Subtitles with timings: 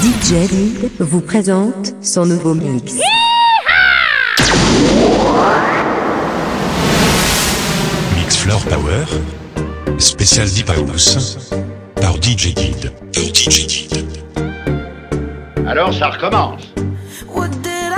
[0.00, 0.34] DJ
[0.98, 2.94] vous présente son nouveau mix.
[8.16, 9.04] Mix Floor Power,
[9.98, 11.50] spécial Deep House,
[12.00, 12.92] par DJ Guide.
[13.12, 13.88] DJ
[15.66, 16.62] Alors ça recommence.
[17.28, 17.92] What did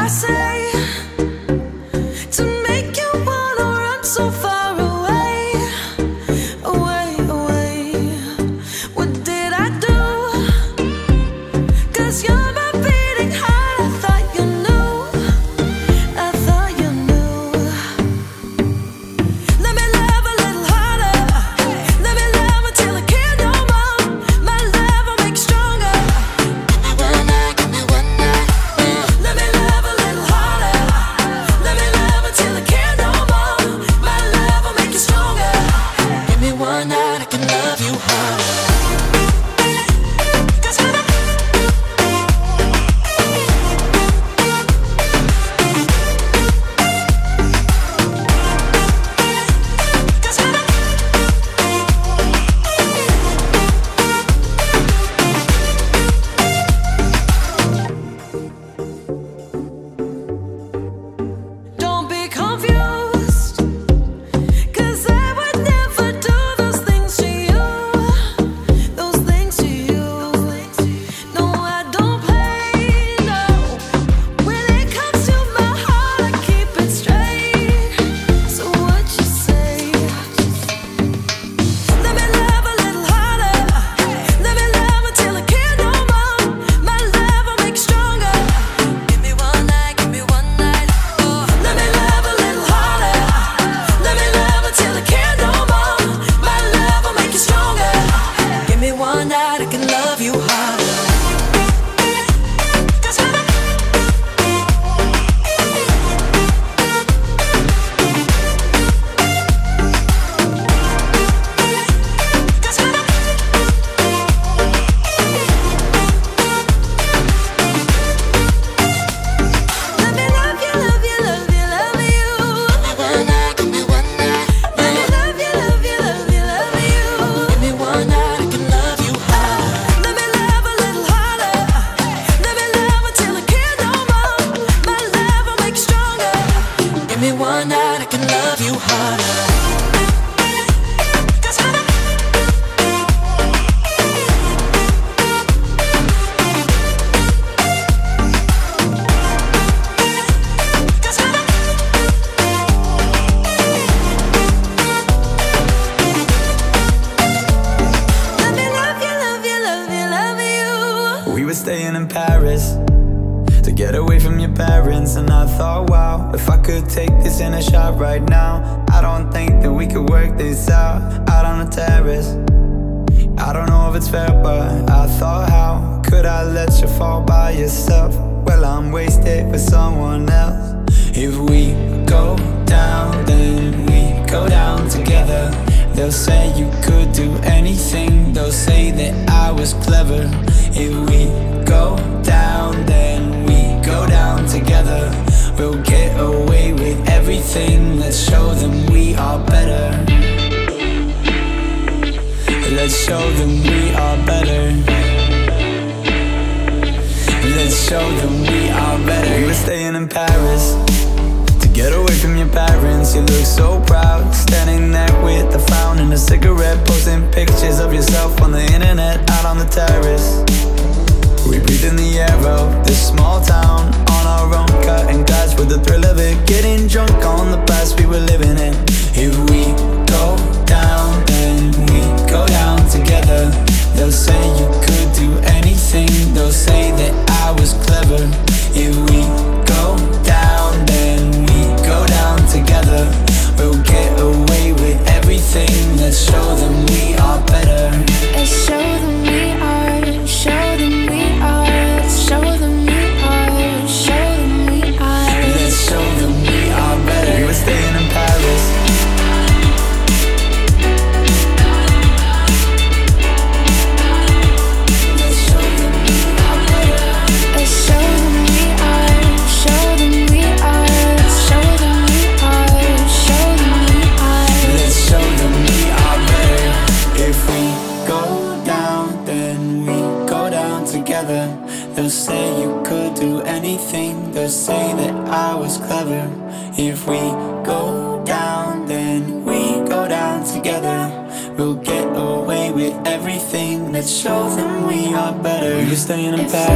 [296.02, 296.71] stay in the.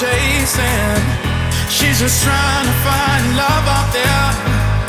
[0.00, 1.02] chasing.
[1.68, 4.30] She's just trying to find love out there.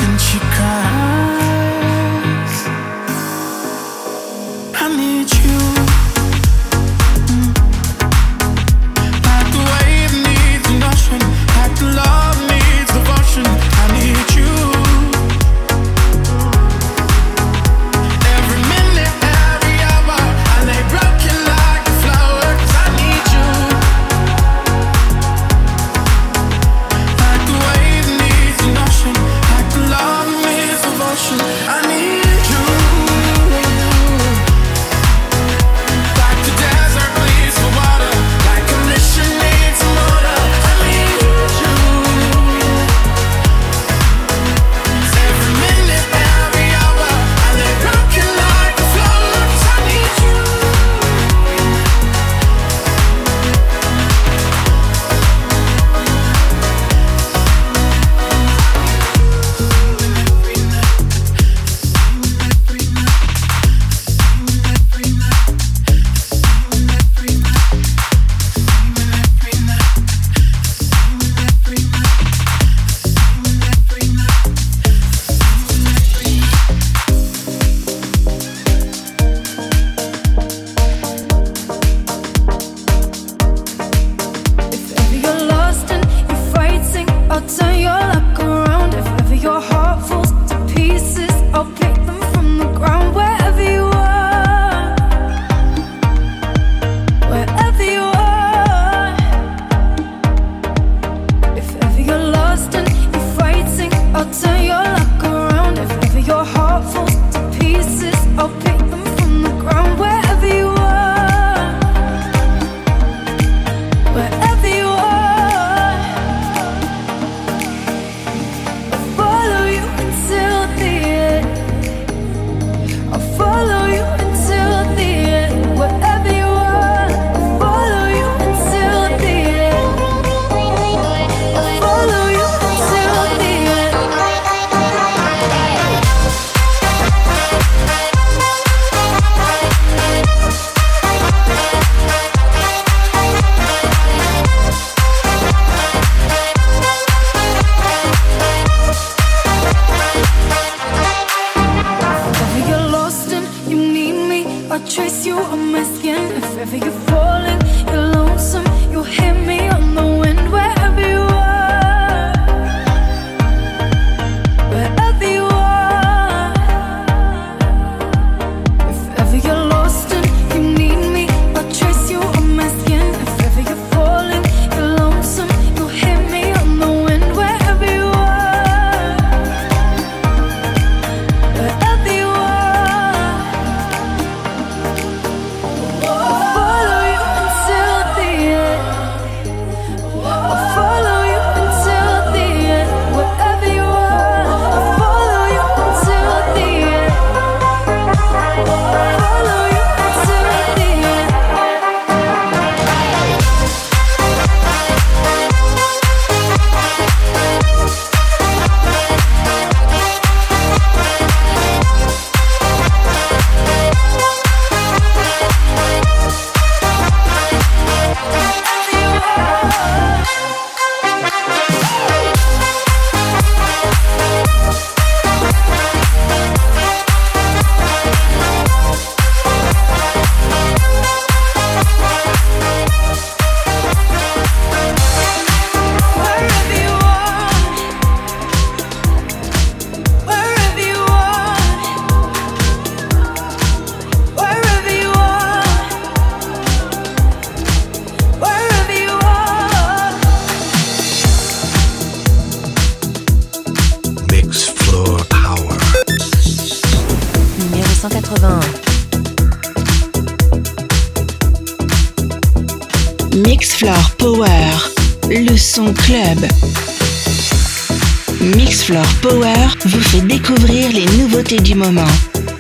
[0.05, 1.08] And she cries.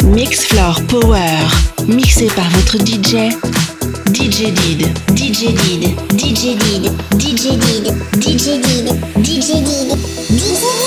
[0.05, 1.27] Mix Floor Power,
[1.87, 3.29] mixé par votre DJ,
[4.13, 4.87] DJ Did.
[5.15, 10.78] DJ Did, DJ Did, DJ Did, DJ Did, DJ Did, DJ Did.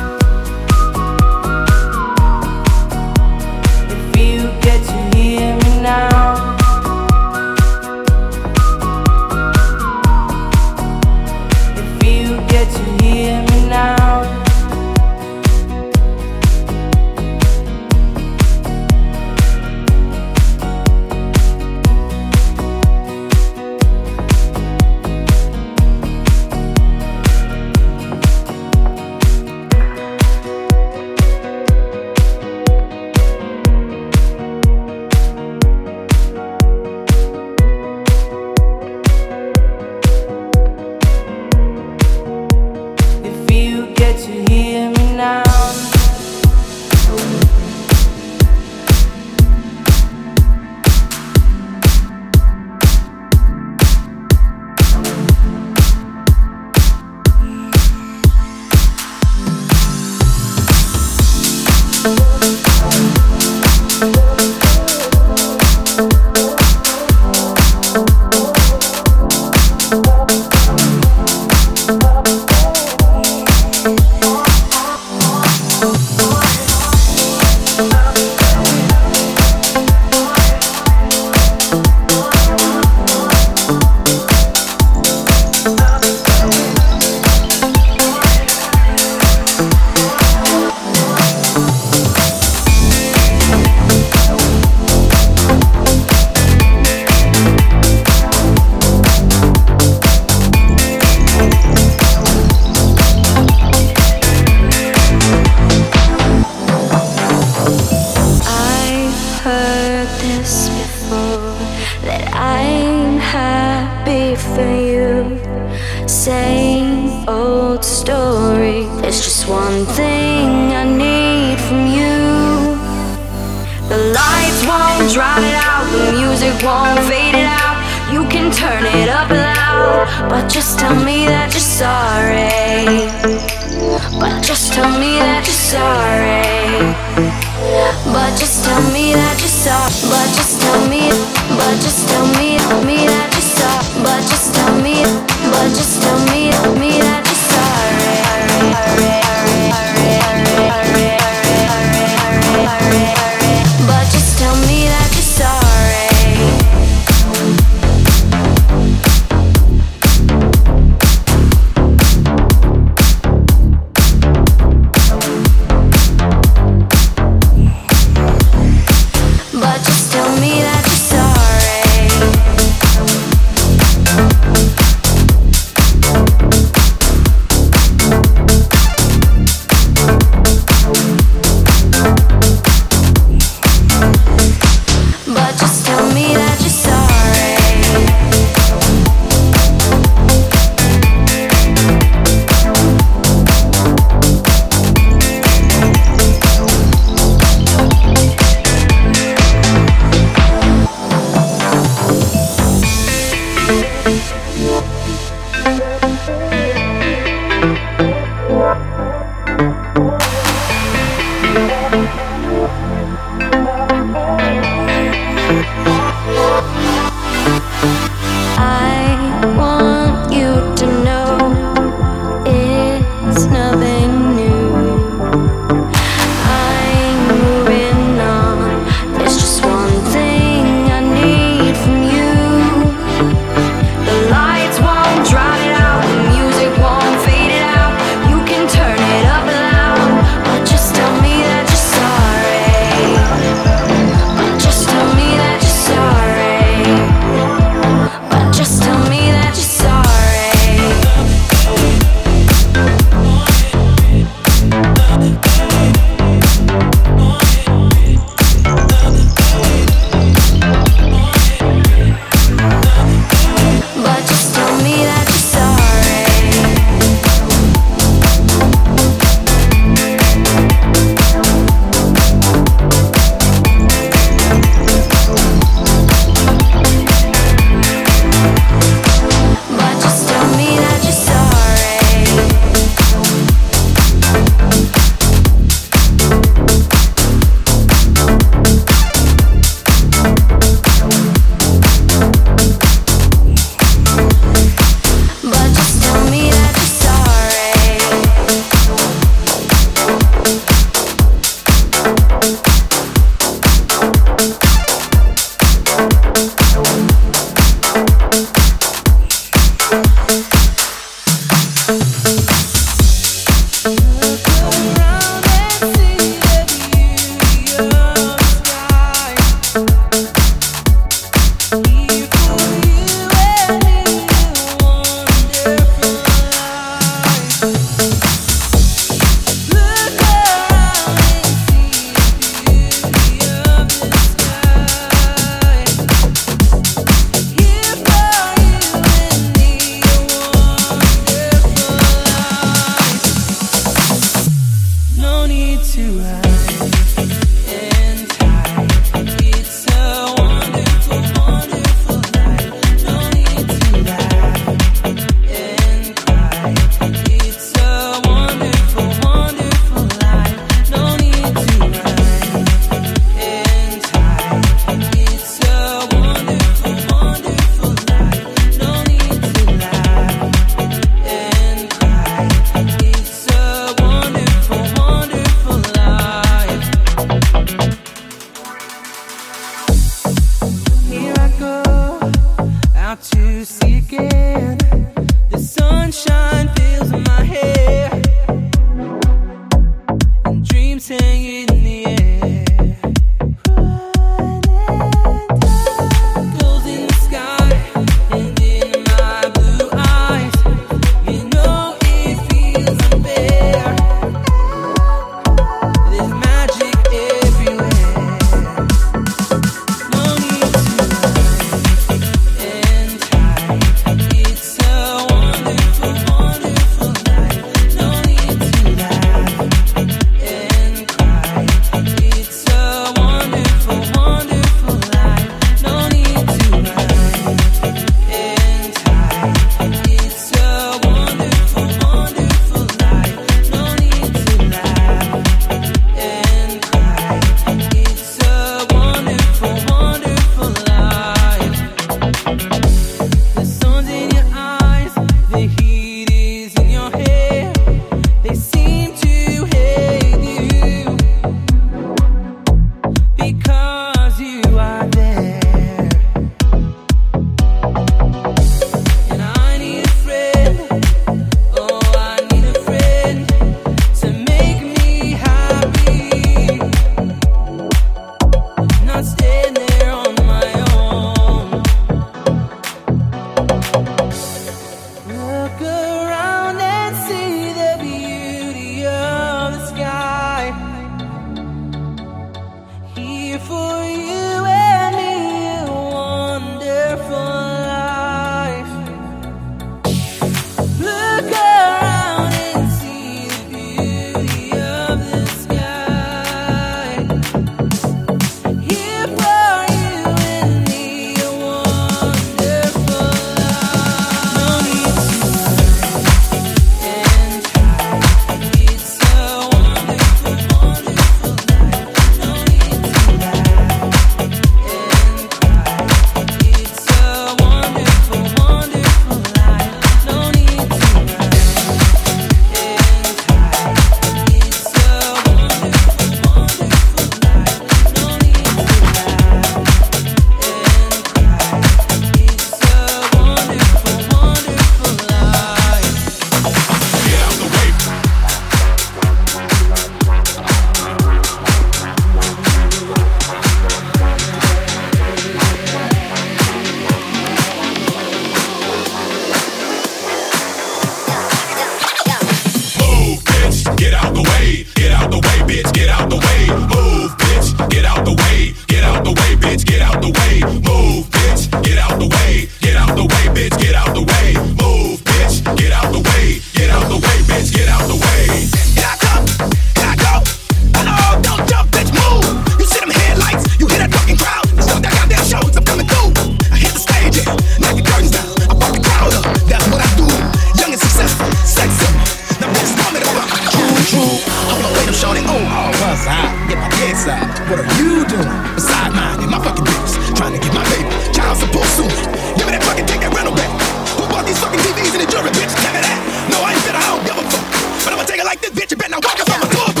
[587.71, 588.51] What are you doing?
[588.75, 590.11] Beside mine in my fucking bills.
[590.35, 592.09] Trying to get my baby child support soon.
[592.57, 593.71] Give me that fucking ticket, rental back.
[594.19, 595.71] Who bought these fucking TVs in the jury, bitch?
[595.71, 596.19] Give me that.
[596.51, 597.65] No, I ain't said I don't give a fuck.
[598.03, 598.91] But I'ma take it like this, bitch.
[598.91, 600.00] You better not walk up on my door.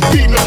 [0.00, 0.39] Be